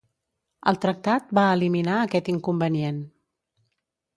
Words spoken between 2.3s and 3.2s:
inconvenient.